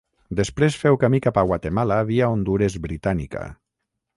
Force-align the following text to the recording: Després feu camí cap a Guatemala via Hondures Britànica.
Després 0.37 0.77
feu 0.83 0.97
camí 1.03 1.19
cap 1.27 1.37
a 1.41 1.43
Guatemala 1.51 1.99
via 2.13 2.31
Hondures 2.37 2.79
Britànica. 2.87 3.45